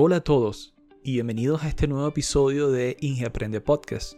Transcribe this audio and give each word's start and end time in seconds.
Hola 0.00 0.18
a 0.18 0.20
todos 0.20 0.74
y 1.02 1.14
bienvenidos 1.14 1.64
a 1.64 1.68
este 1.68 1.88
nuevo 1.88 2.06
episodio 2.06 2.70
de 2.70 2.96
Inge 3.00 3.26
Aprende 3.26 3.60
Podcast. 3.60 4.12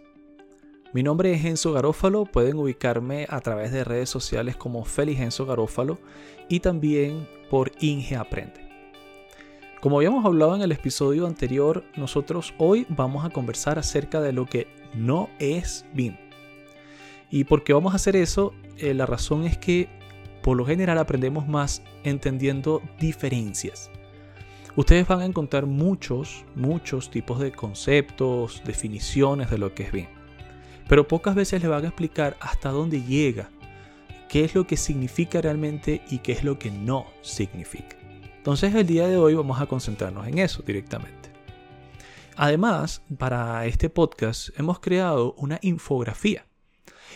Mi 0.92 1.02
nombre 1.02 1.32
es 1.32 1.42
Enzo 1.42 1.72
Garófalo, 1.72 2.26
pueden 2.26 2.58
ubicarme 2.58 3.26
a 3.30 3.40
través 3.40 3.72
de 3.72 3.82
redes 3.82 4.10
sociales 4.10 4.56
como 4.56 4.84
Félix 4.84 5.20
Enzo 5.22 5.46
Garófalo 5.46 5.98
y 6.50 6.60
también 6.60 7.26
por 7.48 7.72
Inge 7.80 8.14
Aprende. 8.14 8.68
Como 9.80 9.96
habíamos 9.96 10.26
hablado 10.26 10.54
en 10.54 10.60
el 10.60 10.72
episodio 10.72 11.26
anterior, 11.26 11.82
nosotros 11.96 12.52
hoy 12.58 12.84
vamos 12.90 13.24
a 13.24 13.30
conversar 13.30 13.78
acerca 13.78 14.20
de 14.20 14.34
lo 14.34 14.44
que 14.44 14.66
no 14.94 15.30
es 15.38 15.86
BIM. 15.94 16.14
¿Y 17.30 17.44
por 17.44 17.64
qué 17.64 17.72
vamos 17.72 17.94
a 17.94 17.96
hacer 17.96 18.16
eso? 18.16 18.52
Eh, 18.76 18.92
la 18.92 19.06
razón 19.06 19.44
es 19.44 19.56
que 19.56 19.88
por 20.42 20.58
lo 20.58 20.66
general 20.66 20.98
aprendemos 20.98 21.48
más 21.48 21.82
entendiendo 22.04 22.82
diferencias. 22.98 23.90
Ustedes 24.76 25.06
van 25.08 25.20
a 25.20 25.24
encontrar 25.24 25.66
muchos, 25.66 26.44
muchos 26.54 27.10
tipos 27.10 27.40
de 27.40 27.50
conceptos, 27.50 28.62
definiciones 28.64 29.50
de 29.50 29.58
lo 29.58 29.74
que 29.74 29.82
es 29.84 29.92
BIM. 29.92 30.06
Pero 30.88 31.08
pocas 31.08 31.34
veces 31.34 31.62
le 31.62 31.68
van 31.68 31.84
a 31.84 31.88
explicar 31.88 32.36
hasta 32.40 32.70
dónde 32.70 33.02
llega, 33.02 33.50
qué 34.28 34.44
es 34.44 34.54
lo 34.54 34.66
que 34.66 34.76
significa 34.76 35.40
realmente 35.40 36.02
y 36.08 36.18
qué 36.18 36.32
es 36.32 36.44
lo 36.44 36.58
que 36.58 36.70
no 36.70 37.06
significa. 37.20 37.96
Entonces 38.36 38.74
el 38.74 38.86
día 38.86 39.08
de 39.08 39.16
hoy 39.16 39.34
vamos 39.34 39.60
a 39.60 39.66
concentrarnos 39.66 40.26
en 40.26 40.38
eso 40.38 40.62
directamente. 40.62 41.30
Además, 42.36 43.02
para 43.18 43.66
este 43.66 43.90
podcast 43.90 44.48
hemos 44.58 44.78
creado 44.80 45.34
una 45.34 45.58
infografía 45.62 46.46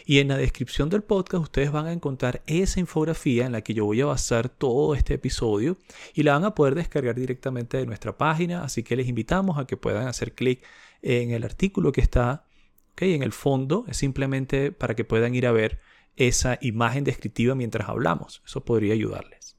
y 0.06 0.18
en 0.18 0.28
la 0.28 0.36
descripción 0.36 0.88
del 0.88 1.02
podcast 1.02 1.42
ustedes 1.42 1.72
van 1.72 1.86
a 1.86 1.92
encontrar 1.92 2.42
esa 2.46 2.80
infografía 2.80 3.46
en 3.46 3.52
la 3.52 3.62
que 3.62 3.74
yo 3.74 3.84
voy 3.84 4.00
a 4.00 4.06
basar 4.06 4.48
todo 4.48 4.94
este 4.94 5.14
episodio 5.14 5.78
y 6.14 6.22
la 6.22 6.34
van 6.34 6.44
a 6.44 6.54
poder 6.54 6.74
descargar 6.74 7.14
directamente 7.14 7.76
de 7.76 7.86
nuestra 7.86 8.16
página. 8.16 8.64
Así 8.64 8.82
que 8.82 8.96
les 8.96 9.08
invitamos 9.08 9.58
a 9.58 9.66
que 9.66 9.76
puedan 9.76 10.06
hacer 10.06 10.34
clic 10.34 10.64
en 11.02 11.30
el 11.30 11.44
artículo 11.44 11.92
que 11.92 12.00
está 12.00 12.46
en 12.96 13.22
el 13.22 13.32
fondo. 13.32 13.84
Es 13.88 13.96
simplemente 13.96 14.72
para 14.72 14.94
que 14.94 15.04
puedan 15.04 15.34
ir 15.34 15.46
a 15.46 15.52
ver 15.52 15.80
esa 16.16 16.58
imagen 16.60 17.04
descriptiva 17.04 17.54
mientras 17.54 17.88
hablamos. 17.88 18.42
Eso 18.46 18.64
podría 18.64 18.94
ayudarles. 18.94 19.56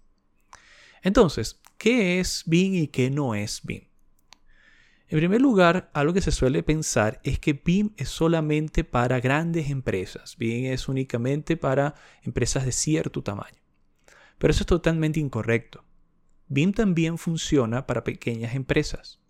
Entonces, 1.01 1.61
¿qué 1.77 2.19
es 2.19 2.43
BIM 2.45 2.75
y 2.75 2.87
qué 2.87 3.09
no 3.09 3.35
es 3.35 3.61
BIM? 3.63 3.94
En 5.15 5.19
primer 5.19 5.41
lugar, 5.41 5.89
algo 5.93 6.11
que 6.11 6.19
se 6.19 6.33
suele 6.33 6.61
pensar 6.61 7.21
es 7.23 7.39
que 7.39 7.53
BIM 7.53 7.93
es 7.95 8.09
solamente 8.09 8.83
para 8.83 9.21
grandes 9.21 9.69
empresas. 9.69 10.35
BIM 10.37 10.73
es 10.73 10.89
únicamente 10.89 11.55
para 11.55 11.95
empresas 12.23 12.65
de 12.65 12.73
cierto 12.73 13.23
tamaño. 13.23 13.61
Pero 14.37 14.51
eso 14.51 14.63
es 14.63 14.67
totalmente 14.67 15.21
incorrecto. 15.21 15.85
BIM 16.49 16.73
también 16.73 17.17
funciona 17.17 17.87
para 17.87 18.03
pequeñas 18.03 18.55
empresas. 18.55 19.21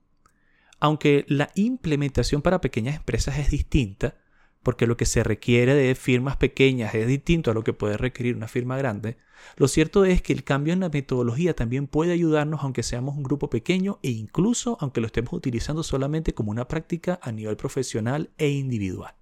Aunque 0.79 1.23
la 1.27 1.51
implementación 1.53 2.41
para 2.41 2.61
pequeñas 2.61 2.95
empresas 2.95 3.37
es 3.37 3.51
distinta, 3.51 4.17
porque 4.65 4.87
lo 4.87 4.97
que 4.97 5.05
se 5.05 5.23
requiere 5.23 5.75
de 5.75 5.93
firmas 5.93 6.37
pequeñas 6.37 6.95
es 6.95 7.07
distinto 7.07 7.51
a 7.51 7.53
lo 7.53 7.63
que 7.63 7.71
puede 7.71 7.97
requerir 7.97 8.35
una 8.35 8.47
firma 8.47 8.75
grande, 8.77 9.15
lo 9.57 9.67
cierto 9.67 10.05
es 10.05 10.23
que 10.23 10.33
el 10.33 10.43
cambio 10.43 10.73
en 10.73 10.79
la 10.79 10.89
metodología 10.89 11.55
también 11.55 11.85
puede 11.85 12.13
ayudarnos 12.13 12.63
aunque 12.63 12.81
seamos 12.81 13.15
un 13.15 13.21
grupo 13.21 13.47
pequeño 13.47 13.99
e 14.01 14.09
incluso 14.09 14.75
aunque 14.81 15.01
lo 15.01 15.07
estemos 15.07 15.33
utilizando 15.33 15.83
solamente 15.83 16.33
como 16.33 16.49
una 16.49 16.67
práctica 16.67 17.19
a 17.21 17.31
nivel 17.31 17.57
profesional 17.57 18.31
e 18.39 18.49
individual. 18.49 19.13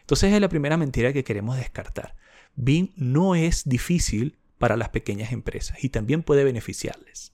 Entonces 0.00 0.32
es 0.32 0.40
la 0.40 0.48
primera 0.48 0.76
mentira 0.76 1.12
que 1.12 1.22
queremos 1.22 1.56
descartar. 1.56 2.16
BIM 2.56 2.90
no 2.96 3.36
es 3.36 3.62
difícil 3.68 4.38
para 4.58 4.76
las 4.76 4.88
pequeñas 4.88 5.30
empresas 5.30 5.82
y 5.84 5.90
también 5.90 6.24
puede 6.24 6.42
beneficiarles. 6.42 7.32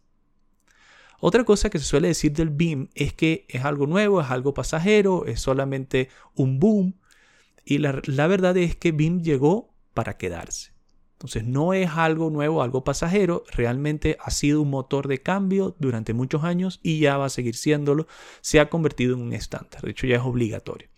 Otra 1.20 1.44
cosa 1.44 1.70
que 1.70 1.78
se 1.78 1.86
suele 1.86 2.08
decir 2.08 2.32
del 2.32 2.50
BIM 2.50 2.88
es 2.94 3.14
que 3.14 3.46
es 3.48 3.64
algo 3.64 3.86
nuevo, 3.86 4.20
es 4.20 4.30
algo 4.30 4.52
pasajero, 4.52 5.24
es 5.24 5.40
solamente 5.40 6.10
un 6.34 6.60
boom, 6.60 7.00
y 7.64 7.78
la, 7.78 8.26
verdad 8.26 8.56
es 8.56 8.76
que 8.76 8.92
BIM 8.92 9.22
llegó 9.22 9.74
para 9.94 10.16
quedarse. 10.16 10.72
Entonces 11.12 11.44
no 11.44 11.74
es 11.74 11.90
algo 11.90 12.30
nuevo, 12.30 12.62
algo 12.62 12.82
pasajero, 12.82 13.44
realmente 13.52 14.16
ha 14.20 14.30
sido 14.30 14.62
un 14.62 14.70
motor 14.70 15.06
de 15.06 15.18
cambio 15.18 15.76
durante 15.78 16.14
muchos 16.14 16.44
años 16.44 16.80
y 16.82 16.98
ya 16.98 17.18
va 17.18 17.26
a 17.26 17.30
seguir 17.30 17.56
siéndolo, 17.56 18.06
se 18.40 18.58
ha 18.58 18.70
convertido 18.70 19.14
en 19.14 19.22
un 19.22 19.32
estándar, 19.34 19.82
de 19.82 19.90
hecho 19.90 20.06
ya 20.06 20.16
es 20.16 20.22
obligatorio. 20.22 20.88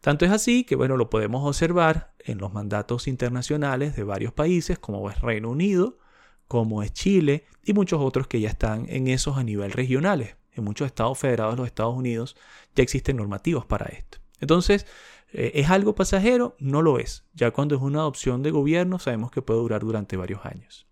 Tanto 0.00 0.24
es 0.24 0.30
así 0.30 0.64
que 0.64 0.76
bueno, 0.76 0.96
lo 0.96 1.10
podemos 1.10 1.44
observar 1.46 2.14
en 2.20 2.38
los 2.38 2.52
mandatos 2.52 3.08
internacionales 3.08 3.96
de 3.96 4.04
varios 4.04 4.32
países 4.32 4.78
como 4.78 5.10
es 5.10 5.20
Reino 5.20 5.50
Unido, 5.50 5.98
como 6.46 6.82
es 6.82 6.92
Chile 6.92 7.46
y 7.64 7.72
muchos 7.72 8.00
otros 8.00 8.26
que 8.26 8.40
ya 8.40 8.50
están 8.50 8.86
en 8.88 9.08
esos 9.08 9.36
a 9.36 9.42
nivel 9.42 9.72
regionales. 9.72 10.36
En 10.52 10.64
muchos 10.64 10.86
estados 10.86 11.18
federados 11.18 11.54
de 11.54 11.58
los 11.58 11.66
Estados 11.66 11.96
Unidos 11.96 12.36
ya 12.76 12.82
existen 12.82 13.16
normativas 13.16 13.64
para 13.64 13.86
esto. 13.86 14.18
Entonces, 14.40 14.86
¿Es 15.32 15.70
algo 15.70 15.94
pasajero? 15.94 16.56
No 16.58 16.82
lo 16.82 16.98
es. 16.98 17.24
Ya 17.34 17.50
cuando 17.50 17.74
es 17.74 17.80
una 17.80 18.00
adopción 18.00 18.42
de 18.42 18.50
gobierno 18.50 18.98
sabemos 18.98 19.30
que 19.30 19.42
puede 19.42 19.60
durar 19.60 19.80
durante 19.82 20.16
varios 20.16 20.44
años. 20.44 20.86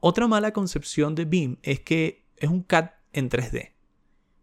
Otra 0.00 0.26
mala 0.26 0.52
concepción 0.52 1.14
de 1.14 1.24
BIM 1.24 1.58
es 1.62 1.80
que 1.80 2.26
es 2.36 2.48
un 2.48 2.62
CAD 2.62 2.90
en 3.12 3.30
3D. 3.30 3.72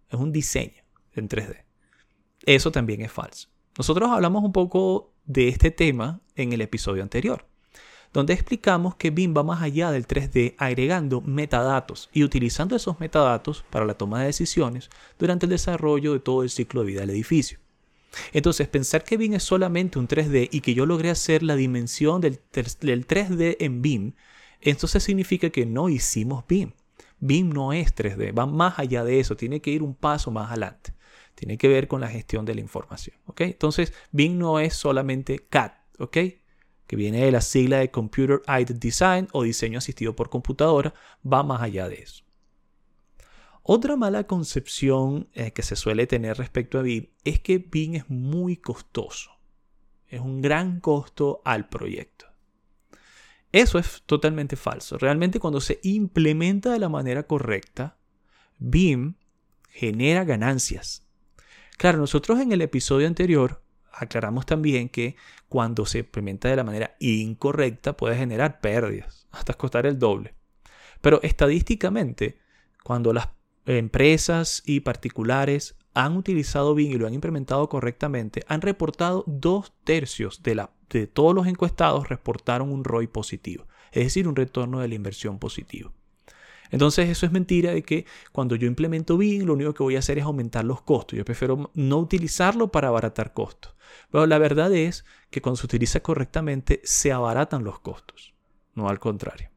Es 0.10 0.20
un 0.20 0.32
diseño 0.32 0.84
en 1.14 1.30
3D. 1.30 1.64
Eso 2.46 2.72
también 2.72 3.02
es 3.02 3.12
falso. 3.12 3.50
Nosotros 3.78 4.10
hablamos 4.10 4.44
un 4.44 4.52
poco 4.52 5.14
de 5.26 5.48
este 5.48 5.72
tema 5.72 6.22
en 6.36 6.54
el 6.54 6.62
episodio 6.62 7.04
anterior, 7.04 7.46
donde 8.12 8.34
explicamos 8.34 8.96
que 8.96 9.12
BIM 9.12 9.36
va 9.36 9.44
más 9.44 9.62
allá 9.62 9.92
del 9.92 10.08
3D 10.08 10.56
agregando 10.58 11.22
metadatos 11.22 12.10
y 12.12 12.24
utilizando 12.24 12.76
esos 12.76 13.00
metadatos 13.00 13.64
para 13.70 13.86
la 13.86 13.94
toma 13.94 14.20
de 14.20 14.26
decisiones 14.26 14.90
durante 15.18 15.46
el 15.46 15.52
desarrollo 15.52 16.14
de 16.14 16.20
todo 16.20 16.44
el 16.44 16.50
ciclo 16.50 16.82
de 16.82 16.88
vida 16.88 17.02
del 17.02 17.12
edificio. 17.12 17.61
Entonces, 18.34 18.68
pensar 18.68 19.04
que 19.04 19.18
BIM 19.18 19.34
es 19.34 19.44
solamente 19.44 20.00
un 20.00 20.08
3D 20.08 20.50
y 20.52 20.62
que 20.62 20.74
yo 20.74 20.86
logré 20.86 21.10
hacer 21.10 21.44
la 21.44 21.56
dimensión 21.56 22.22
del, 22.22 22.40
3D 22.52 23.58
en 23.60 23.82
BIM, 23.82 24.14
entonces 24.60 25.04
significa 25.04 25.50
que 25.50 25.66
no 25.66 25.90
hicimos 25.90 26.46
BIM. 26.48 26.74
BIM 27.20 27.50
no 27.50 27.74
es 27.74 27.96
3D, 27.96 28.38
va 28.38 28.46
más 28.46 28.80
allá 28.80 29.04
de 29.04 29.20
eso, 29.20 29.36
tiene 29.36 29.62
que 29.62 29.72
ir 29.72 29.84
un 29.84 29.96
paso 29.96 30.32
más 30.32 30.50
adelante. 30.50 30.94
Tiene 31.36 31.58
que 31.58 31.68
ver 31.68 31.88
con 31.88 32.02
la 32.02 32.10
gestión 32.10 32.46
de 32.46 32.56
la 32.56 32.62
información. 32.62 33.16
Entonces, 33.38 33.94
BIM 34.12 34.38
no 34.38 34.60
es 34.60 34.74
solamente 34.74 35.40
CAD, 35.50 35.72
¿ok? 36.00 36.18
que 36.92 36.98
viene 36.98 37.24
de 37.24 37.32
la 37.32 37.40
sigla 37.40 37.78
de 37.78 37.90
Computer 37.90 38.42
Aided 38.48 38.76
Design 38.76 39.30
o 39.32 39.44
diseño 39.44 39.78
asistido 39.78 40.14
por 40.14 40.30
computadora, 40.30 40.94
va 41.26 41.42
más 41.42 41.62
allá 41.62 41.88
de 41.88 42.02
eso. 42.02 42.26
Otra 43.64 43.96
mala 43.96 44.26
concepción 44.26 45.30
eh, 45.34 45.52
que 45.52 45.62
se 45.62 45.76
suele 45.76 46.08
tener 46.08 46.38
respecto 46.38 46.80
a 46.80 46.82
BIM 46.82 47.10
es 47.24 47.40
que 47.40 47.60
BIM 47.60 47.96
es 47.96 48.10
muy 48.10 48.58
costoso. 48.58 49.32
Es 50.08 50.20
un 50.20 50.42
gran 50.42 50.80
costo 50.80 51.42
al 51.46 51.70
proyecto. 51.70 52.26
Eso 53.52 53.78
es 53.78 54.04
totalmente 54.06 54.56
falso. 54.56 54.98
Realmente 54.98 55.40
cuando 55.40 55.62
se 55.62 55.80
implementa 55.84 56.72
de 56.72 56.80
la 56.80 56.90
manera 56.90 57.24
correcta, 57.24 57.98
BIM 58.58 59.16
genera 59.70 60.24
ganancias. 60.24 61.06
Claro, 61.78 61.98
nosotros 61.98 62.40
en 62.40 62.52
el 62.52 62.62
episodio 62.62 63.08
anterior 63.08 63.64
aclaramos 63.92 64.46
también 64.46 64.90
que 64.90 65.16
cuando 65.50 65.86
se 65.86 66.00
implementa 66.00 66.50
de 66.50 66.56
la 66.56 66.64
manera 66.64 66.96
incorrecta 67.00 67.96
puede 67.96 68.16
generar 68.16 68.60
pérdidas, 68.60 69.28
hasta 69.32 69.54
costar 69.54 69.86
el 69.86 70.00
doble. 70.00 70.34
Pero 71.02 71.22
estadísticamente, 71.24 72.40
cuando 72.84 73.14
las 73.14 73.30
empresas 73.78 74.64
y 74.66 74.82
particulares 74.82 75.76
han 75.94 76.16
utilizado 76.16 76.74
BIM 76.74 76.92
y 76.92 76.98
lo 76.98 77.08
han 77.08 77.14
implementado 77.14 77.68
correctamente, 77.70 78.44
han 78.48 78.62
reportado 78.62 79.24
dos 79.28 79.74
tercios 79.84 80.42
de, 80.44 80.56
la, 80.56 80.72
de 80.90 81.08
todos 81.08 81.36
los 81.36 81.48
encuestados 81.48 82.10
reportaron 82.10 82.72
un 82.72 82.84
ROI 82.84 83.08
positivo, 83.08 83.68
es 83.92 84.06
decir, 84.06 84.28
un 84.28 84.36
retorno 84.36 84.80
de 84.80 84.88
la 84.88 84.96
inversión 84.96 85.40
positivo. 85.40 85.92
Entonces 86.72 87.10
eso 87.10 87.26
es 87.26 87.34
mentira 87.34 87.72
de 87.72 87.84
que 87.84 88.06
cuando 88.32 88.56
yo 88.56 88.66
implemento 88.66 89.18
BIM 89.18 89.46
lo 89.46 89.54
único 89.54 89.74
que 89.74 89.84
voy 89.84 89.98
a 89.98 90.00
hacer 90.00 90.18
es 90.18 90.24
aumentar 90.24 90.64
los 90.64 90.82
costos. 90.82 91.18
Yo 91.18 91.26
prefiero 91.26 91.70
no 91.74 91.98
utilizarlo 91.98 92.72
para 92.72 92.88
abaratar 92.88 93.34
costos. 93.34 93.76
Pero 94.10 94.26
la 94.26 94.38
verdad 94.38 94.74
es 94.74 95.04
que 95.30 95.42
cuando 95.42 95.58
se 95.58 95.66
utiliza 95.66 96.00
correctamente 96.00 96.80
se 96.86 97.12
abaratan 97.12 97.66
los 97.66 97.80
costos, 97.80 98.34
no 98.74 98.88
al 98.88 99.00
contrario. 99.00 99.51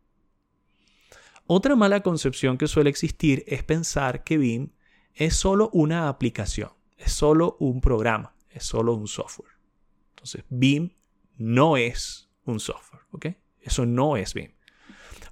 Otra 1.46 1.76
mala 1.76 2.02
concepción 2.02 2.56
que 2.56 2.67
suele 2.67 2.88
existir 2.88 3.44
es 3.46 3.62
pensar 3.62 4.25
que 4.25 4.38
BIM 4.38 4.70
es 5.12 5.37
solo 5.37 5.69
una 5.75 6.08
aplicación, 6.08 6.70
es 6.96 7.12
solo 7.12 7.56
un 7.61 7.82
programa, 7.82 8.35
es 8.50 8.64
solo 8.64 8.94
un 8.94 9.06
software. 9.06 9.52
Entonces, 10.11 10.44
BIM 10.49 10.93
no 11.37 11.76
es 11.76 12.31
un 12.46 12.61
software, 12.61 13.02
¿ok? 13.11 13.26
Eso 13.61 13.85
no 13.85 14.17
es 14.17 14.32
BIM. 14.32 14.52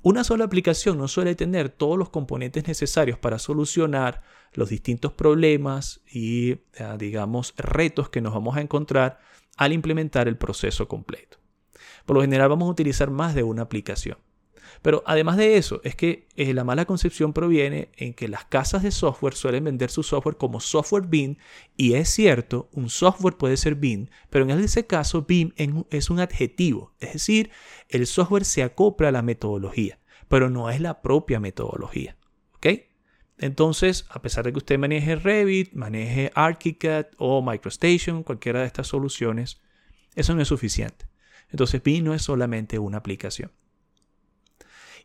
Una 0.03 0.23
sola 0.23 0.44
aplicación 0.44 0.99
no 0.99 1.09
suele 1.09 1.35
tener 1.35 1.70
todos 1.70 1.97
los 1.97 2.11
componentes 2.11 2.67
necesarios 2.67 3.19
para 3.19 3.38
solucionar 3.38 4.23
los 4.53 4.69
distintos 4.69 5.12
problemas 5.12 6.03
y, 6.11 6.50
eh, 6.50 6.61
digamos, 6.99 7.55
retos 7.56 8.11
que 8.11 8.20
nos 8.20 8.35
vamos 8.35 8.56
a 8.56 8.61
encontrar 8.61 9.20
al 9.56 9.73
implementar 9.73 10.29
el 10.29 10.37
proceso 10.37 10.88
completo. 10.88 11.38
Por 12.05 12.17
lo 12.17 12.23
general 12.23 12.49
vamos 12.49 12.69
a 12.69 12.73
utilizar 12.73 13.11
más 13.11 13.35
de 13.35 13.44
una 13.44 13.62
aplicación. 13.62 14.19
Pero 14.81 15.03
además 15.07 15.37
de 15.37 15.57
eso, 15.57 15.81
es 15.85 15.95
que 15.95 16.29
eh, 16.37 16.55
la 16.55 16.65
mala 16.65 16.85
concepción 16.85 17.33
proviene 17.33 17.91
en 17.97 18.15
que 18.15 18.29
las 18.29 18.45
casas 18.47 18.83
de 18.83 18.91
software 18.91 19.35
suelen 19.35 19.65
vender 19.65 19.91
su 19.91 20.03
software 20.03 20.37
como 20.37 20.61
software 20.61 21.07
BIM 21.07 21.37
y 21.77 21.95
es 21.95 22.09
cierto, 22.09 22.69
un 22.73 22.89
software 22.89 23.37
puede 23.37 23.57
ser 23.57 23.75
BIM, 23.75 24.09
pero 24.31 24.45
en 24.45 24.59
ese 24.59 24.87
caso 24.87 25.23
BIM 25.23 25.53
es 25.91 26.11
un 26.11 26.21
adjetivo, 26.21 26.95
es 27.01 27.13
decir, 27.13 27.51
el 27.89 28.07
software 28.07 28.45
se 28.45 28.63
acopla 28.63 29.09
a 29.09 29.13
la 29.13 29.23
metodología, 29.23 29.99
pero 30.29 30.49
no 30.49 30.71
es 30.71 30.81
la 30.81 31.03
propia 31.03 31.41
metodología. 31.41 32.17
¿Ok? 32.55 32.67
Entonces, 33.39 34.07
a 34.09 34.23
pesar 34.23 34.45
de 34.45 34.53
que 34.53 34.59
usted 34.59 34.79
maneje 34.79 35.17
Revit, 35.17 35.73
maneje 35.73 36.31
ArchiCAD 36.35 37.07
o 37.19 37.43
MicroStation, 37.43 38.23
cualquiera 38.23 38.61
de 38.61 38.67
estas 38.67 38.87
soluciones, 38.87 39.61
eso 40.15 40.35
no 40.35 40.43
es 40.43 40.49
suficiente. 40.49 41.07
Entonces, 41.51 41.83
BIM 41.83 42.05
no 42.05 42.15
es 42.15 42.23
solamente 42.23 42.79
una 42.79 42.99
aplicación. 42.99 43.51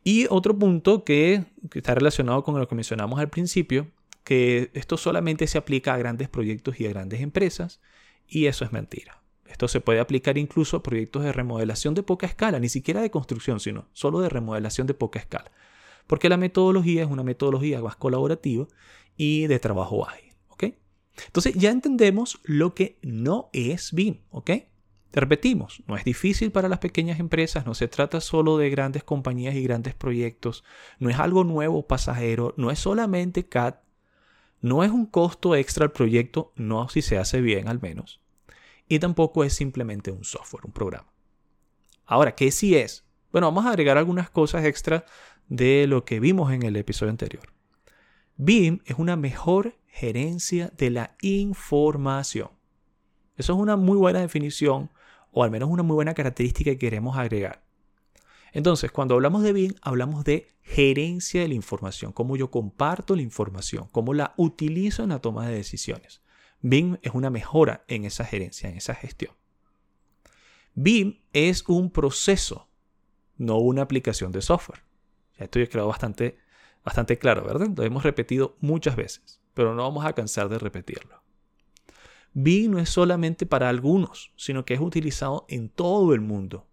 Y 0.07 0.25
otro 0.29 0.57
punto 0.57 1.03
que, 1.03 1.43
está 1.73 1.93
relacionado 1.93 2.41
con 2.41 2.57
lo 2.57 2.65
que 2.69 2.75
mencionamos 2.75 3.19
al 3.19 3.29
principio, 3.29 3.91
que 4.23 4.71
esto 4.73 4.95
solamente 4.95 5.47
se 5.47 5.57
aplica 5.57 5.93
a 5.93 5.97
grandes 5.97 6.29
proyectos 6.29 6.79
y 6.79 6.85
a 6.85 6.89
grandes 6.89 7.19
empresas, 7.19 7.81
y 8.25 8.45
eso 8.45 8.63
es 8.63 8.71
mentira. 8.71 9.21
Esto 9.47 9.67
se 9.67 9.81
puede 9.81 9.99
aplicar 9.99 10.37
incluso 10.37 10.77
a 10.77 10.81
proyectos 10.81 11.25
de 11.25 11.33
remodelación 11.33 11.93
de 11.93 12.03
poca 12.03 12.25
escala, 12.25 12.57
ni 12.57 12.69
siquiera 12.69 13.01
de 13.01 13.11
construcción, 13.11 13.59
sino 13.59 13.89
solo 13.91 14.21
de 14.21 14.29
remodelación 14.29 14.87
de 14.87 14.93
poca 14.93 15.19
escala. 15.19 15.51
Porque 16.07 16.29
la 16.29 16.37
metodología 16.37 17.03
es 17.03 17.09
una 17.09 17.23
metodología 17.23 17.81
más 17.81 17.97
colaborativa 17.97 18.65
y 19.17 19.47
de 19.47 19.59
trabajo 19.59 20.07
ágil. 20.07 20.31
¿ok? 20.47 20.63
Entonces 21.25 21.53
ya 21.55 21.69
entendemos 21.69 22.39
lo 22.45 22.73
que 22.73 22.97
no 23.01 23.49
es 23.51 23.91
BIM. 23.91 24.21
¿ok? 24.29 24.51
Repetimos, 25.13 25.83
no 25.87 25.95
es 25.95 26.03
difícil 26.03 26.51
para 26.51 26.69
las 26.69 26.79
pequeñas 26.79 27.19
empresas, 27.19 27.65
no 27.65 27.73
se 27.73 27.87
trata 27.87 28.21
solo 28.21 28.57
de 28.57 28.69
grandes 28.69 29.03
compañías 29.03 29.55
y 29.55 29.63
grandes 29.63 29.95
proyectos, 29.95 30.63
no 30.99 31.09
es 31.09 31.17
algo 31.19 31.43
nuevo, 31.43 31.87
pasajero, 31.87 32.53
no 32.57 32.71
es 32.71 32.79
solamente 32.79 33.47
CAD, 33.47 33.75
no 34.61 34.83
es 34.83 34.91
un 34.91 35.05
costo 35.05 35.55
extra 35.55 35.85
al 35.85 35.91
proyecto, 35.91 36.53
no 36.55 36.89
si 36.89 37.01
se 37.01 37.17
hace 37.17 37.41
bien 37.41 37.67
al 37.67 37.81
menos, 37.81 38.21
y 38.87 38.99
tampoco 38.99 39.43
es 39.43 39.53
simplemente 39.53 40.11
un 40.11 40.23
software, 40.23 40.65
un 40.65 40.71
programa. 40.71 41.11
Ahora, 42.05 42.35
¿qué 42.35 42.51
sí 42.51 42.75
es? 42.75 43.05
Bueno, 43.31 43.47
vamos 43.47 43.65
a 43.65 43.69
agregar 43.69 43.97
algunas 43.97 44.29
cosas 44.29 44.65
extra 44.65 45.05
de 45.49 45.87
lo 45.87 46.05
que 46.05 46.19
vimos 46.19 46.51
en 46.51 46.63
el 46.63 46.75
episodio 46.75 47.11
anterior. 47.11 47.53
BIM 48.37 48.81
es 48.85 48.97
una 48.97 49.15
mejor 49.15 49.77
gerencia 49.87 50.71
de 50.77 50.91
la 50.91 51.15
información. 51.21 52.49
Eso 53.35 53.53
es 53.53 53.59
una 53.59 53.75
muy 53.75 53.97
buena 53.97 54.21
definición 54.21 54.89
o 55.31 55.43
al 55.43 55.51
menos 55.51 55.69
una 55.69 55.83
muy 55.83 55.95
buena 55.95 56.13
característica 56.13 56.71
que 56.71 56.77
queremos 56.77 57.17
agregar. 57.17 57.63
Entonces, 58.53 58.91
cuando 58.91 59.15
hablamos 59.15 59.43
de 59.43 59.53
BIM, 59.53 59.75
hablamos 59.81 60.23
de 60.23 60.47
gerencia 60.61 61.41
de 61.41 61.47
la 61.47 61.53
información, 61.53 62.11
cómo 62.11 62.37
yo 62.37 62.49
comparto 62.49 63.15
la 63.15 63.21
información, 63.21 63.87
cómo 63.91 64.13
la 64.13 64.33
utilizo 64.37 65.03
en 65.03 65.09
la 65.09 65.19
toma 65.19 65.47
de 65.47 65.55
decisiones. 65.55 66.21
BIM 66.61 66.97
es 67.01 67.13
una 67.13 67.29
mejora 67.29 67.83
en 67.87 68.05
esa 68.05 68.25
gerencia, 68.25 68.69
en 68.69 68.77
esa 68.77 68.95
gestión. 68.95 69.33
BIM 70.73 71.19
es 71.33 71.63
un 71.67 71.91
proceso, 71.91 72.67
no 73.37 73.57
una 73.57 73.83
aplicación 73.83 74.31
de 74.31 74.41
software. 74.41 74.83
Ya 75.37 75.45
esto 75.45 75.59
ya 75.59 75.67
quedado 75.67 75.87
bastante, 75.87 76.37
bastante 76.83 77.17
claro, 77.17 77.43
¿verdad? 77.43 77.69
Lo 77.75 77.83
hemos 77.83 78.03
repetido 78.03 78.57
muchas 78.59 78.95
veces, 78.95 79.41
pero 79.53 79.75
no 79.75 79.83
vamos 79.83 80.05
a 80.05 80.13
cansar 80.13 80.49
de 80.49 80.57
repetirlo. 80.57 81.21
BIM 82.39 82.69
no 82.73 82.79
es 82.79 82.89
solamente 82.91 83.47
para 83.47 83.67
algunos, 83.67 84.31
sino 84.35 84.63
que 84.63 84.75
es 84.75 84.79
utilizado 84.79 85.47
en 85.49 85.69
todo 85.69 86.13
el 86.13 86.21
mundo. 86.21 86.67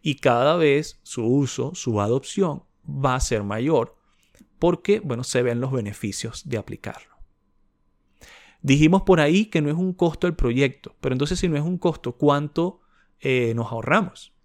Y 0.00 0.14
cada 0.14 0.54
vez 0.54 1.00
su 1.02 1.26
uso, 1.26 1.74
su 1.74 2.00
adopción 2.00 2.62
va 2.88 3.16
a 3.16 3.20
ser 3.20 3.42
mayor 3.42 3.96
porque, 4.60 5.00
bueno, 5.00 5.24
se 5.24 5.42
ven 5.42 5.60
los 5.60 5.72
beneficios 5.72 6.48
de 6.48 6.58
aplicarlo. 6.58 7.16
Dijimos 8.62 9.02
por 9.02 9.18
ahí 9.18 9.46
que 9.46 9.60
no 9.60 9.70
es 9.70 9.76
un 9.76 9.92
costo 9.92 10.28
el 10.28 10.36
proyecto, 10.36 10.94
pero 11.00 11.14
entonces 11.14 11.40
si 11.40 11.48
no 11.48 11.56
es 11.56 11.64
un 11.64 11.78
costo, 11.78 12.12
¿cuánto 12.12 12.80
eh, 13.18 13.54
nos 13.56 13.72
ahorramos? 13.72 14.35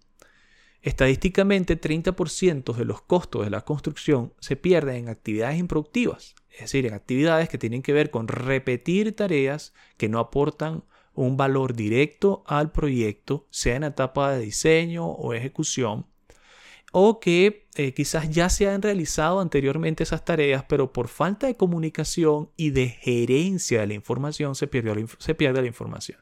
Estadísticamente, 0.82 1.80
30% 1.80 2.74
de 2.74 2.84
los 2.84 3.02
costos 3.02 3.44
de 3.44 3.50
la 3.50 3.60
construcción 3.60 4.34
se 4.40 4.56
pierden 4.56 4.96
en 4.96 5.08
actividades 5.08 5.58
improductivas, 5.58 6.34
es 6.50 6.60
decir, 6.62 6.86
en 6.86 6.94
actividades 6.94 7.48
que 7.48 7.56
tienen 7.56 7.82
que 7.82 7.92
ver 7.92 8.10
con 8.10 8.26
repetir 8.26 9.14
tareas 9.14 9.74
que 9.96 10.08
no 10.08 10.18
aportan 10.18 10.82
un 11.14 11.36
valor 11.36 11.74
directo 11.74 12.42
al 12.46 12.72
proyecto, 12.72 13.46
sea 13.50 13.76
en 13.76 13.84
etapa 13.84 14.32
de 14.32 14.44
diseño 14.44 15.06
o 15.06 15.34
ejecución, 15.34 16.06
o 16.90 17.20
que 17.20 17.68
eh, 17.76 17.94
quizás 17.94 18.30
ya 18.30 18.48
se 18.48 18.68
han 18.68 18.82
realizado 18.82 19.38
anteriormente 19.38 20.02
esas 20.02 20.24
tareas, 20.24 20.64
pero 20.68 20.92
por 20.92 21.06
falta 21.06 21.46
de 21.46 21.56
comunicación 21.56 22.50
y 22.56 22.70
de 22.70 22.88
gerencia 22.88 23.80
de 23.80 23.86
la 23.86 23.94
información 23.94 24.56
se, 24.56 24.68
se 25.18 25.34
pierde 25.34 25.62
la 25.62 25.68
información. 25.68 26.18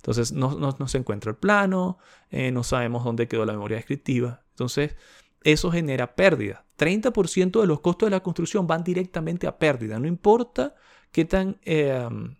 Entonces 0.00 0.32
no, 0.32 0.88
se 0.88 0.98
encuentra 0.98 1.30
el 1.30 1.36
plano, 1.36 1.98
eh, 2.30 2.50
no 2.50 2.64
sabemos 2.64 3.04
dónde 3.04 3.28
quedó 3.28 3.44
la 3.44 3.52
memoria 3.52 3.76
descriptiva. 3.76 4.42
Entonces 4.50 4.96
eso 5.44 5.70
genera 5.70 6.14
pérdida. 6.14 6.64
30% 6.78 7.60
de 7.60 7.66
los 7.66 7.80
costos 7.80 8.06
de 8.06 8.10
la 8.10 8.22
construcción 8.22 8.66
van 8.66 8.82
directamente 8.82 9.46
a 9.46 9.58
pérdida. 9.58 9.98
No 9.98 10.06
importa 10.06 10.74
qué 11.12 11.26
tan 11.26 11.58
em, 11.64 12.36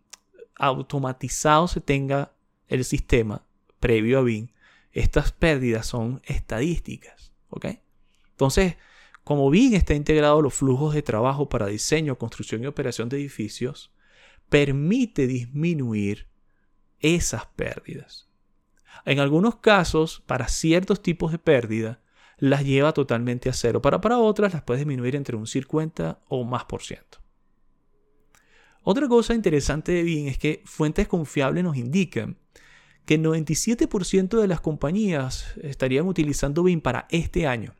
automatizado 0.56 1.68
se 1.68 1.82
tenga 1.82 2.32
el 2.68 2.84
sistema 2.84 3.44
previo 3.78 4.20
a 4.20 4.22
BIM, 4.22 4.48
estas 4.92 5.32
pérdidas 5.32 5.86
son 5.86 6.22
estadísticas. 6.24 7.32
Entonces, 8.30 8.76
como 9.24 9.50
BIM 9.50 9.74
está 9.74 9.94
integrado 9.94 10.38
a 10.38 10.42
los 10.42 10.54
flujos 10.54 10.94
de 10.94 11.02
trabajo 11.02 11.48
para 11.48 11.66
diseño, 11.66 12.16
construcción 12.16 12.62
y 12.62 12.66
operación 12.66 13.08
de 13.08 13.18
edificios, 13.18 13.92
permite 14.48 15.26
disminuir 15.26 16.26
esas 17.00 17.46
pérdidas. 17.46 18.28
En 19.04 19.18
algunos 19.18 19.56
casos, 19.56 20.22
para 20.26 20.48
ciertos 20.48 21.02
tipos 21.02 21.32
de 21.32 21.38
pérdida, 21.38 22.00
las 22.38 22.64
lleva 22.64 22.92
totalmente 22.92 23.48
a 23.48 23.52
cero. 23.52 23.82
Para, 23.82 24.00
para 24.00 24.18
otras 24.18 24.52
las 24.52 24.62
puede 24.62 24.80
disminuir 24.80 25.16
entre 25.16 25.36
un 25.36 25.46
50 25.46 26.20
o 26.28 26.44
más 26.44 26.64
por 26.64 26.82
ciento. 26.82 27.18
Otra 28.82 29.08
cosa 29.08 29.34
interesante 29.34 29.92
de 29.92 30.02
BIM 30.02 30.28
es 30.28 30.38
que 30.38 30.62
fuentes 30.64 31.06
confiables 31.06 31.62
nos 31.64 31.76
indican 31.76 32.38
que 33.04 33.14
el 33.14 33.22
97% 33.22 34.40
de 34.40 34.48
las 34.48 34.60
compañías 34.60 35.54
estarían 35.62 36.06
utilizando 36.06 36.62
BIM 36.62 36.80
para 36.80 37.06
este 37.10 37.46
año. 37.46 37.74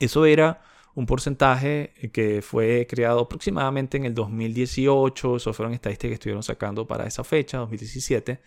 Eso 0.00 0.26
era 0.26 0.62
un 0.96 1.04
porcentaje 1.04 1.92
que 2.12 2.40
fue 2.40 2.86
creado 2.88 3.20
aproximadamente 3.20 3.98
en 3.98 4.06
el 4.06 4.14
2018, 4.14 5.36
eso 5.36 5.52
fueron 5.52 5.74
estadísticas 5.74 6.08
que 6.08 6.14
estuvieron 6.14 6.42
sacando 6.42 6.86
para 6.86 7.06
esa 7.06 7.22
fecha, 7.22 7.58
2017. 7.58 8.40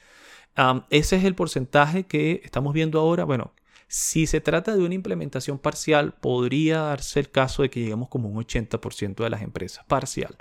ese 0.90 1.16
es 1.16 1.24
el 1.24 1.36
porcentaje 1.36 2.06
que 2.06 2.42
estamos 2.44 2.74
viendo 2.74 3.00
ahora. 3.00 3.24
Bueno, 3.24 3.54
si 3.88 4.26
se 4.26 4.42
trata 4.42 4.76
de 4.76 4.84
una 4.84 4.96
implementación 4.96 5.60
parcial, 5.60 6.16
podría 6.20 6.80
darse 6.82 7.20
el 7.20 7.30
caso 7.30 7.62
de 7.62 7.70
que 7.70 7.82
lleguemos 7.82 8.10
como 8.10 8.30
un 8.30 8.44
80% 8.44 9.24
de 9.24 9.30
las 9.30 9.44
empresas 9.44 9.86
parcial. 9.86 10.36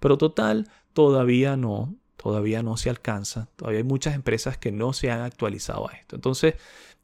Pero 0.00 0.18
total, 0.18 0.68
todavía 0.92 1.56
no, 1.56 1.96
todavía 2.16 2.62
no 2.62 2.76
se 2.76 2.90
alcanza. 2.90 3.48
Todavía 3.56 3.78
hay 3.78 3.84
muchas 3.84 4.14
empresas 4.14 4.58
que 4.58 4.70
no 4.70 4.92
se 4.92 5.10
han 5.10 5.22
actualizado 5.22 5.88
a 5.88 5.94
esto. 5.94 6.14
Entonces, 6.14 6.56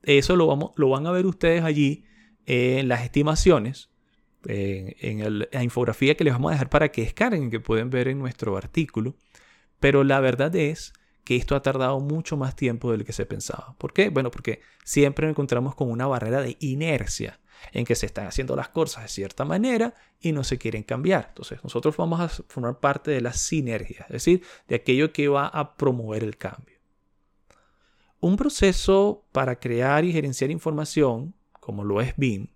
eso 0.02 0.36
lo, 0.36 0.46
vamos, 0.46 0.72
lo 0.76 0.90
van 0.90 1.06
a 1.06 1.12
ver 1.12 1.24
ustedes 1.24 1.64
allí 1.64 2.04
en 2.46 2.88
las 2.88 3.02
estimaciones, 3.04 3.89
en, 4.46 5.48
la 5.50 5.62
infografía 5.62 6.16
que 6.16 6.24
les 6.24 6.32
vamos 6.32 6.50
a 6.50 6.54
dejar 6.54 6.70
para 6.70 6.90
que 6.90 7.02
descarguen, 7.02 7.50
que 7.50 7.60
pueden 7.60 7.90
ver 7.90 8.08
en 8.08 8.18
nuestro 8.18 8.56
artículo. 8.56 9.14
Pero 9.78 10.04
la 10.04 10.20
verdad 10.20 10.54
es 10.56 10.92
que 11.24 11.36
esto 11.36 11.54
ha 11.54 11.62
tardado 11.62 12.00
mucho 12.00 12.36
más 12.36 12.56
tiempo 12.56 12.90
del 12.90 13.04
que 13.04 13.12
se 13.12 13.26
pensaba. 13.26 13.74
¿Por 13.78 13.92
qué? 13.92 14.08
Bueno, 14.08 14.30
porque 14.30 14.60
siempre 14.84 15.26
nos 15.26 15.32
encontramos 15.32 15.74
con 15.74 15.90
una 15.90 16.06
barrera 16.06 16.40
de 16.42 16.56
inercia 16.60 17.40
en 17.72 17.84
que 17.84 17.94
se 17.94 18.06
están 18.06 18.26
haciendo 18.26 18.56
las 18.56 18.70
cosas 18.70 19.04
de 19.04 19.08
cierta 19.08 19.44
manera 19.44 19.94
y 20.20 20.32
no 20.32 20.44
se 20.44 20.58
quieren 20.58 20.82
cambiar. 20.82 21.26
Entonces, 21.28 21.62
nosotros 21.62 21.96
vamos 21.96 22.20
a 22.20 22.28
formar 22.28 22.80
parte 22.80 23.10
de 23.10 23.20
la 23.20 23.32
sinergia, 23.32 24.06
es 24.08 24.12
decir, 24.24 24.42
de 24.66 24.76
aquello 24.76 25.12
que 25.12 25.28
va 25.28 25.46
a 25.46 25.76
promover 25.76 26.24
el 26.24 26.36
cambio. 26.36 26.78
Un 28.18 28.36
proceso 28.36 29.24
para 29.32 29.58
crear 29.58 30.04
y 30.04 30.12
gerenciar 30.12 30.50
información, 30.50 31.34
como 31.52 31.84
lo 31.84 32.00
es 32.00 32.14
BIM, 32.16 32.48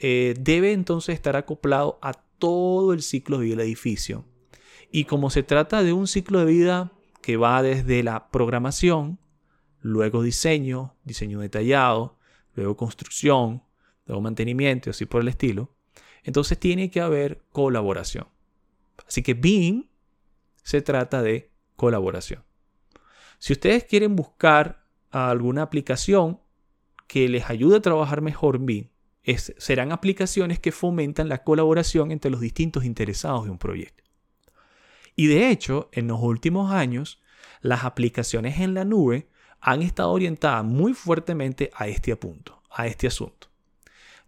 eh, 0.00 0.34
debe 0.40 0.72
entonces 0.72 1.14
estar 1.14 1.36
acoplado 1.36 1.98
a 2.00 2.14
todo 2.14 2.94
el 2.94 3.02
ciclo 3.02 3.38
de 3.38 3.44
vida 3.44 3.56
del 3.56 3.66
edificio. 3.66 4.24
Y 4.90 5.04
como 5.04 5.28
se 5.28 5.42
trata 5.42 5.82
de 5.82 5.92
un 5.92 6.06
ciclo 6.06 6.40
de 6.40 6.46
vida 6.46 6.92
que 7.20 7.36
va 7.36 7.62
desde 7.62 8.02
la 8.02 8.30
programación, 8.30 9.18
luego 9.80 10.22
diseño, 10.22 10.96
diseño 11.04 11.40
detallado, 11.40 12.18
luego 12.54 12.78
construcción, 12.78 13.62
luego 14.06 14.22
mantenimiento 14.22 14.88
y 14.88 14.90
así 14.90 15.04
por 15.04 15.20
el 15.20 15.28
estilo. 15.28 15.76
Entonces 16.24 16.58
tiene 16.58 16.90
que 16.90 17.02
haber 17.02 17.42
colaboración. 17.52 18.26
Así 19.06 19.22
que 19.22 19.34
BIM 19.34 19.88
se 20.62 20.80
trata 20.80 21.22
de 21.22 21.50
colaboración. 21.76 22.42
Si 23.38 23.52
ustedes 23.52 23.84
quieren 23.84 24.16
buscar 24.16 24.86
alguna 25.10 25.62
aplicación 25.62 26.40
que 27.06 27.28
les 27.28 27.50
ayude 27.50 27.76
a 27.76 27.82
trabajar 27.82 28.22
mejor 28.22 28.58
BIM, 28.58 28.88
serán 29.24 29.92
aplicaciones 29.92 30.58
que 30.58 30.72
fomentan 30.72 31.28
la 31.28 31.42
colaboración 31.42 32.10
entre 32.10 32.30
los 32.30 32.40
distintos 32.40 32.84
interesados 32.84 33.44
de 33.44 33.50
un 33.50 33.58
proyecto. 33.58 34.04
Y 35.16 35.26
de 35.26 35.50
hecho, 35.50 35.88
en 35.92 36.08
los 36.08 36.20
últimos 36.20 36.72
años, 36.72 37.20
las 37.60 37.84
aplicaciones 37.84 38.60
en 38.60 38.74
la 38.74 38.84
nube 38.84 39.28
han 39.60 39.82
estado 39.82 40.10
orientadas 40.12 40.64
muy 40.64 40.94
fuertemente 40.94 41.70
a 41.74 41.88
este 41.88 42.16
punto, 42.16 42.62
a 42.70 42.86
este 42.86 43.06
asunto. 43.06 43.48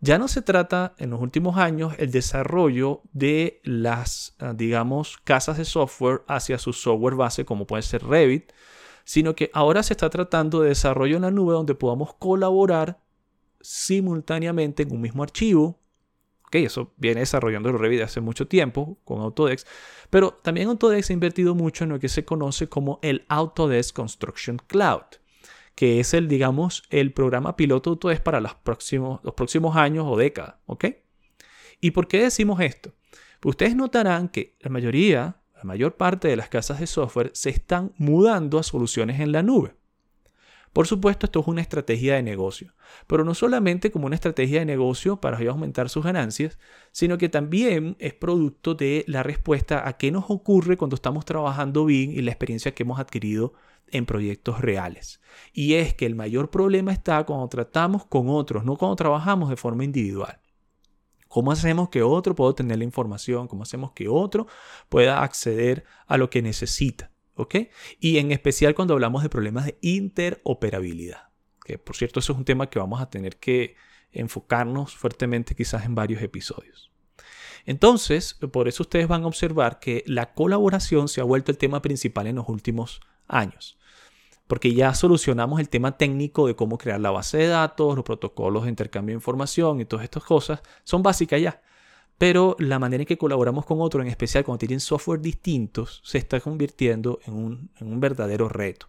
Ya 0.01 0.19
no 0.19 0.27
se 0.27 0.43
trata 0.43 0.95
en 0.99 1.11
los 1.11 1.21
últimos 1.21 1.57
años 1.59 1.95
el 1.99 2.11
desarrollo 2.11 3.03
de 3.13 3.61
las, 3.63 4.35
ah, 4.41 4.53
digamos, 4.53 5.17
casas 5.19 5.59
de 5.59 5.65
software 5.65 6.23
hacia 6.27 6.59
su 6.59 6.73
software 6.73 7.15
base, 7.15 7.45
como 7.45 7.69
puede 7.69 7.85
ser 7.85 8.05
Revit, 8.05 8.53
sino 9.05 9.35
que 9.35 9.51
ahora 9.55 9.83
se 9.85 9.95
está 9.95 10.11
tratando 10.11 10.61
de 10.61 10.71
desarrollo 10.71 11.17
en 11.17 11.23
la 11.23 11.31
nube 11.31 11.55
donde 11.55 11.77
podamos 11.77 12.15
colaborar 12.15 13.01
simultáneamente 13.63 14.83
en 14.83 14.93
un 14.93 15.01
mismo 15.01 15.23
archivo. 15.23 15.81
Ok, 16.47 16.57
eso 16.57 16.93
viene 16.97 17.21
desarrollando 17.21 17.73
Revit 17.73 18.03
hace 18.03 18.21
mucho 18.21 18.47
tiempo 18.47 18.99
con 19.05 19.21
Autodesk, 19.21 19.67
pero 20.11 20.33
también 20.33 20.69
Autodesk 20.69 21.11
ha 21.11 21.15
invertido 21.15 21.55
mucho 21.55 21.85
en 21.85 21.91
lo 21.91 21.99
que 21.99 22.09
se 22.09 22.25
conoce 22.25 22.69
como 22.69 22.99
el 23.03 23.25
Autodesk 23.29 23.97
Construction 23.97 24.59
Cloud 24.67 25.23
que 25.75 26.01
es 26.01 26.15
el, 26.15 26.29
digamos, 26.29 26.83
el 26.91 27.13
programa 27.13 27.57
piloto 27.57 27.91
Autodesk 27.91 28.23
para 28.23 28.41
los 28.41 28.55
próximos, 28.55 29.21
los 29.23 29.35
próximos 29.35 29.77
años 29.77 30.05
o 30.07 30.17
décadas, 30.17 30.57
¿ok? 30.67 30.85
¿Y 31.81 31.93
por 31.93 32.09
qué 32.09 32.23
decimos 32.23 32.61
esto? 32.61 32.93
ustedes 33.45 33.75
notarán 33.75 34.29
que 34.29 34.57
la 34.61 34.71
mayoría, 34.71 35.43
la 35.57 35.65
mayor 35.65 35.97
parte 35.97 36.29
de 36.29 36.37
las 36.37 36.49
casas 36.49 36.79
de 36.79 36.87
software 36.87 37.33
se 37.35 37.51
están 37.51 37.93
mudando 37.97 38.57
a 38.57 38.63
soluciones 38.63 39.19
en 39.19 39.33
la 39.33 39.43
nube. 39.43 39.75
Por 40.73 40.87
supuesto, 40.87 41.27
esto 41.27 41.41
es 41.41 41.47
una 41.49 41.61
estrategia 41.61 42.15
de 42.15 42.23
negocio, 42.23 42.73
pero 43.07 43.25
no 43.25 43.35
solamente 43.35 43.91
como 43.91 44.07
una 44.07 44.15
estrategia 44.15 44.61
de 44.61 44.65
negocio 44.65 45.21
para 45.21 45.39
aumentar 45.51 45.91
sus 45.91 46.03
ganancias, 46.03 46.59
sino 46.93 47.19
que 47.19 47.29
también 47.29 47.95
es 47.99 48.15
producto 48.15 48.75
de 48.75 49.05
la 49.07 49.23
respuesta 49.23 49.87
a 49.87 49.99
qué 49.99 50.11
nos 50.11 50.25
ocurre 50.29 50.79
cuando 50.79 50.95
estamos 50.95 51.27
trabajando 51.27 51.85
bien 51.85 52.13
y 52.13 52.23
la 52.23 52.31
experiencia 52.31 52.75
que 52.75 52.85
hemos 52.85 52.99
adquirido 52.99 53.53
en 53.89 54.07
proyectos 54.07 54.63
reales. 54.63 55.21
Y 55.53 55.75
es 55.75 55.93
que 55.93 56.07
el 56.07 56.15
mayor 56.15 56.49
problema 56.49 56.93
está 56.93 57.23
cuando 57.25 57.49
tratamos 57.49 58.07
con 58.07 58.31
otros, 58.31 58.65
no 58.65 58.77
cuando 58.77 58.97
trabajamos 58.97 59.51
de 59.51 59.57
forma 59.57 59.85
individual. 59.85 60.41
¿Cómo 61.29 61.53
hacemos 61.53 61.91
que 61.91 62.03
otro 62.03 62.35
pueda 62.35 62.51
obtener 62.51 62.79
la 62.79 62.85
información? 62.85 63.47
¿Cómo 63.47 63.63
hacemos 63.63 63.93
que 63.93 64.09
otro 64.09 64.47
pueda 64.89 65.23
acceder 65.23 65.85
a 66.07 66.17
lo 66.17 66.31
que 66.31 66.41
necesita? 66.41 67.12
¿Ok? 67.35 67.57
Y 67.99 68.19
en 68.19 68.33
especial 68.33 68.75
cuando 68.75 68.95
hablamos 68.95 69.23
de 69.23 69.29
problemas 69.29 69.67
de 69.67 69.79
interoperabilidad. 69.81 71.31
Que 71.65 71.79
por 71.79 71.97
cierto, 71.97 72.21
eso 72.21 72.33
es 72.33 72.39
un 72.39 72.45
tema 72.45 72.69
que 72.69 72.79
vamos 72.79 73.01
a 73.01 73.09
tener 73.09 73.37
que 73.37 73.77
enfocarnos 74.11 74.97
fuertemente 74.97 75.55
quizás 75.55 75.85
en 75.85 75.95
varios 75.95 76.23
episodios. 76.23 76.91
Entonces, 77.65 78.35
por 78.35 78.69
eso 78.69 78.83
ustedes 78.83 79.09
van 79.09 79.23
a 79.23 79.29
observar 79.29 79.79
que 79.79 80.03
la 80.07 80.35
colaboración 80.35 81.09
se 81.09 81.21
ha 81.21 81.25
vuelto 81.25 81.53
el 81.53 81.59
tema 81.59 81.81
principal 81.81 82.27
en 82.27 82.37
los 82.37 82.49
últimos 82.49 83.01
años 83.29 83.79
porque 84.53 84.75
ya 84.75 84.93
solucionamos 84.93 85.61
el 85.61 85.71
tema 85.71 85.97
técnico 85.97 86.47
de 86.47 86.55
cómo 86.55 86.77
crear 86.77 87.01
la 87.01 87.11
base 87.11 87.39
de 87.39 87.47
datos, 87.47 87.97
los 87.97 88.05
protocolos 88.05 88.65
de 88.65 88.69
intercambio 88.69 89.15
de 89.15 89.17
información 89.17 89.81
y 89.81 89.87
todas 89.87 90.05
estas 90.05 90.25
cosas, 90.25 90.61
son 90.85 91.03
básicas 91.03 91.41
ya. 91.41 91.63
Pero 92.23 92.55
la 92.61 92.79
manera 92.79 93.03
en 93.03 93.07
que 93.09 93.19
colaboramos 93.19 93.67
con 93.67 93.81
otros, 93.81 94.05
en 94.05 94.09
especial 94.09 94.45
cuando 94.45 94.61
tienen 94.61 94.79
software 94.79 95.21
distintos, 95.21 96.01
se 96.05 96.19
está 96.19 96.39
convirtiendo 96.39 97.19
en 97.27 97.35
un, 97.35 98.01
verdadero 98.01 98.49
reto. 98.49 98.87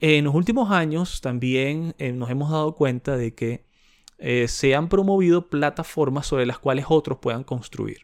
En 0.00 0.24
los 0.24 0.34
últimos 0.34 0.70
años 0.70 1.22
también 1.22 1.94
eh, 1.96 2.12
nos 2.12 2.28
hemos 2.28 2.50
dado 2.50 2.74
cuenta 2.74 3.16
de 3.16 3.34
que 3.34 3.64
eh, 4.18 4.48
se 4.48 4.74
han 4.74 4.90
promovido 4.90 5.48
plataformas 5.48 6.26
sobre 6.26 6.44
las 6.44 6.58
cuales 6.58 6.84
otros 6.90 7.20
puedan 7.22 7.42
construir. 7.42 8.00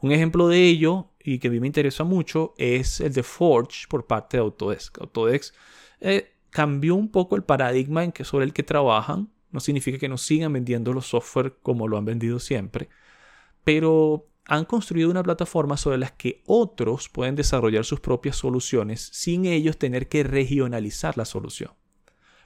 Un 0.00 0.12
ejemplo 0.12 0.48
de 0.48 0.64
ello, 0.64 1.10
y 1.22 1.38
que 1.38 1.48
a 1.48 1.50
mí 1.50 1.60
me 1.60 1.66
interesa 1.66 2.04
mucho, 2.04 2.54
es 2.56 3.02
el 3.02 3.12
de 3.12 3.22
Forge 3.22 3.86
por 3.86 4.06
parte 4.06 4.38
de 4.38 4.44
Autodesk. 4.44 4.98
Autodesk 4.98 5.54
eh, 6.00 6.32
cambió 6.48 6.94
un 6.94 7.10
poco 7.10 7.36
el 7.36 7.42
paradigma 7.42 8.02
en 8.02 8.12
que, 8.12 8.24
sobre 8.24 8.46
el 8.46 8.54
que 8.54 8.62
trabajan. 8.62 9.28
No 9.50 9.60
significa 9.60 9.98
que 9.98 10.08
no 10.08 10.16
sigan 10.16 10.54
vendiendo 10.54 10.94
los 10.94 11.04
software 11.04 11.58
como 11.62 11.86
lo 11.86 11.98
han 11.98 12.06
vendido 12.06 12.38
siempre, 12.38 12.88
pero 13.64 14.28
han 14.46 14.64
construido 14.64 15.10
una 15.10 15.22
plataforma 15.22 15.76
sobre 15.76 15.98
la 15.98 16.08
que 16.08 16.42
otros 16.46 17.08
pueden 17.10 17.36
desarrollar 17.36 17.84
sus 17.84 18.00
propias 18.00 18.36
soluciones 18.36 19.10
sin 19.12 19.44
ellos 19.44 19.78
tener 19.78 20.08
que 20.08 20.22
regionalizar 20.22 21.18
la 21.18 21.26
solución. 21.26 21.72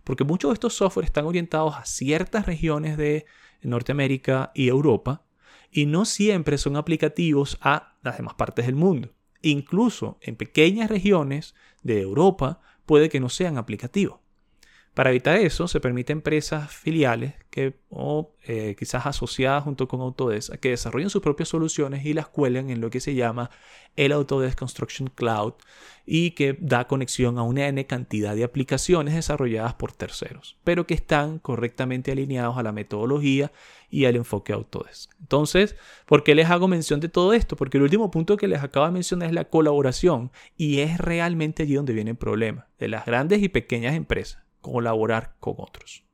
Porque 0.02 0.25
muchos 0.25 0.50
de 0.50 0.54
estos 0.54 0.75
software 0.75 1.04
están 1.04 1.26
orientados 1.26 1.76
a 1.76 1.85
ciertas 1.85 2.47
regiones 2.47 2.97
de 2.97 3.25
Norteamérica 3.62 4.50
y 4.52 4.66
Europa 4.66 5.25
y 5.71 5.87
no 5.87 6.04
siempre 6.04 6.59
son 6.59 6.76
aplicativos 6.76 7.57
a 7.61 7.97
las 8.02 8.16
demás 8.16 8.35
partes 8.35 8.66
del 8.66 8.75
mundo. 8.75 9.14
Incluso 9.40 10.19
en 10.21 10.37
pequeñas 10.37 10.90
regiones 10.90 11.54
de 11.83 12.00
Europa 12.00 12.61
puede 12.85 13.09
que 13.09 13.21
no 13.21 13.28
sean 13.28 13.59
aplicativos. 13.59 14.19
Para 14.94 15.08
evitar 15.08 15.37
eso, 15.37 15.68
se 15.68 15.80
permite 15.80 16.12
a 16.12 16.16
empresas 16.16 16.70
filiales 16.70 17.32
que, 17.49 17.75
o 17.88 18.34
eh, 18.42 18.76
quizás 18.78 19.06
asociadas 19.06 19.64
junto 19.64 19.88
con 19.88 20.02
Autodesk 20.02 20.56
que 20.56 20.68
desarrollen 20.68 21.08
sus 21.08 21.22
propias 21.22 21.49
soluciones 21.49 22.04
y 22.04 22.12
las 22.12 22.28
cuelen 22.28 22.68
en 22.68 22.82
lo 22.82 22.90
que 22.90 23.00
se 23.00 23.14
llama 23.14 23.50
el 23.96 24.12
Autodesk 24.12 24.58
Construction 24.58 25.08
Cloud 25.14 25.54
y 26.04 26.32
que 26.32 26.58
da 26.61 26.88
conexión 26.88 27.38
a 27.38 27.42
una 27.42 27.68
N 27.68 27.87
cantidad 27.87 28.37
de 28.37 28.44
aplicaciones 28.44 29.14
desarrolladas 29.14 29.72
por 29.75 29.92
terceros, 29.92 30.58
pero 30.62 30.87
que 30.87 30.92
están 30.92 31.38
correctamente 31.38 32.12
alineados 32.12 32.58
a 32.58 32.62
la 32.62 32.72
metodología 32.72 33.50
y 33.88 34.04
al 34.04 34.16
enfoque 34.16 34.52
Autodesk. 34.52 35.11
Entonces, 35.20 35.75
¿por 36.04 36.22
qué 36.22 36.34
les 36.34 36.50
hago 36.50 36.68
mención 36.68 37.00
de 37.00 37.08
todo 37.08 37.32
esto? 37.32 37.56
Porque 37.56 37.78
el 37.78 37.84
último 37.84 38.11
punto 38.11 38.37
que 38.37 38.49
les 38.49 38.62
acabo 38.62 38.84
de 38.84 38.92
mencionar 38.92 39.28
es 39.28 39.34
la 39.34 39.49
colaboración 39.49 40.32
y 40.54 40.80
es 40.80 40.99
realmente 40.99 41.62
allí 41.62 41.76
donde 41.76 41.94
viene 41.94 42.11
el 42.11 42.16
problema 42.18 42.68
de 42.78 42.88
las 42.88 43.06
grandes 43.06 43.42
y 43.42 43.49
pequeñas 43.49 43.94
empresas 43.94 44.42
colaborar 44.62 45.37
con 45.38 45.57
otros. 45.59 46.04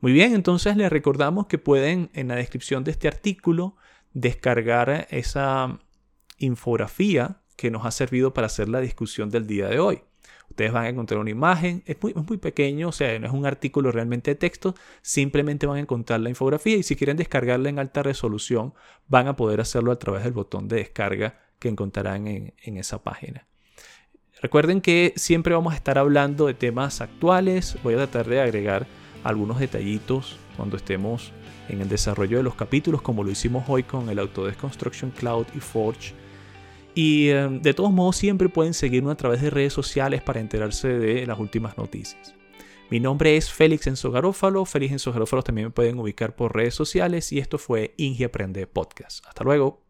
Muy 0.00 0.12
bien, 0.12 0.34
entonces 0.34 0.76
les 0.76 0.90
recordamos 0.90 1.46
que 1.46 1.58
pueden 1.58 2.10
en 2.14 2.28
la 2.28 2.36
descripción 2.36 2.84
de 2.84 2.92
este 2.92 3.08
artículo 3.08 3.76
descargar 4.14 5.06
esa 5.10 5.78
infografía 6.38 7.42
que 7.56 7.70
nos 7.70 7.84
ha 7.86 7.90
servido 7.90 8.32
para 8.32 8.46
hacer 8.46 8.68
la 8.68 8.80
discusión 8.80 9.30
del 9.30 9.46
día 9.46 9.68
de 9.68 9.78
hoy. 9.78 10.02
Ustedes 10.48 10.72
van 10.72 10.84
a 10.84 10.88
encontrar 10.88 11.18
una 11.18 11.30
imagen, 11.30 11.82
es 11.86 11.96
muy, 12.00 12.14
muy 12.14 12.36
pequeño, 12.36 12.88
o 12.88 12.92
sea, 12.92 13.18
no 13.18 13.26
es 13.26 13.32
un 13.32 13.46
artículo 13.46 13.90
realmente 13.90 14.30
de 14.30 14.36
texto, 14.36 14.74
simplemente 15.02 15.66
van 15.66 15.78
a 15.78 15.80
encontrar 15.80 16.20
la 16.20 16.28
infografía 16.28 16.76
y 16.76 16.82
si 16.82 16.94
quieren 16.94 17.16
descargarla 17.16 17.68
en 17.68 17.78
alta 17.78 18.02
resolución, 18.02 18.74
van 19.08 19.28
a 19.28 19.36
poder 19.36 19.60
hacerlo 19.60 19.92
a 19.92 19.98
través 19.98 20.24
del 20.24 20.32
botón 20.32 20.68
de 20.68 20.76
descarga 20.76 21.40
que 21.58 21.68
encontrarán 21.68 22.26
en 22.26 22.76
esa 22.76 23.02
página. 23.02 23.46
Recuerden 24.42 24.80
que 24.80 25.12
siempre 25.16 25.54
vamos 25.54 25.72
a 25.72 25.76
estar 25.76 25.98
hablando 25.98 26.46
de 26.46 26.54
temas 26.54 27.00
actuales. 27.00 27.76
Voy 27.82 27.94
a 27.94 27.98
tratar 27.98 28.26
de 28.26 28.40
agregar 28.40 28.86
algunos 29.24 29.58
detallitos 29.58 30.38
cuando 30.56 30.76
estemos 30.76 31.32
en 31.68 31.80
el 31.80 31.88
desarrollo 31.88 32.36
de 32.36 32.42
los 32.42 32.54
capítulos, 32.54 33.02
como 33.02 33.24
lo 33.24 33.30
hicimos 33.30 33.64
hoy 33.68 33.82
con 33.82 34.08
el 34.08 34.18
Autodesk 34.18 34.60
Construction 34.60 35.10
Cloud 35.10 35.46
y 35.54 35.60
Forge. 35.60 36.14
Y 36.94 37.30
em, 37.30 37.60
de 37.60 37.74
todos 37.74 37.92
modos, 37.92 38.16
siempre 38.16 38.48
pueden 38.48 38.72
seguirnos 38.72 39.12
a 39.12 39.16
través 39.16 39.42
de 39.42 39.50
redes 39.50 39.72
sociales 39.72 40.22
para 40.22 40.40
enterarse 40.40 40.88
de 40.88 41.26
las 41.26 41.38
últimas 41.38 41.76
noticias. 41.76 42.34
Mi 42.90 43.00
nombre 43.00 43.36
es 43.36 43.50
Félix 43.50 43.86
Enzo 43.86 44.10
Garófalo. 44.10 44.64
Félix 44.64 44.92
Enzo 44.92 45.12
Garófalo 45.12 45.42
también 45.42 45.68
me 45.68 45.72
pueden 45.72 45.98
ubicar 45.98 46.36
por 46.36 46.54
redes 46.54 46.74
sociales. 46.74 47.32
Y 47.32 47.38
esto 47.38 47.58
fue 47.58 47.94
Inge 47.96 48.26
Aprende 48.26 48.66
Podcast. 48.66 49.26
Hasta 49.26 49.44
luego. 49.44 49.85